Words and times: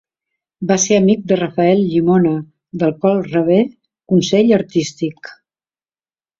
Va 0.69 0.77
ser 0.83 0.95
amic 1.01 1.27
de 1.31 1.37
Rafael 1.41 1.83
Llimona, 1.91 2.33
del 2.85 2.95
qual 3.05 3.23
rebé 3.29 3.61
consell 4.15 4.59
artístic. 4.61 5.35